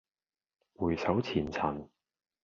[0.73, 1.87] 回首前塵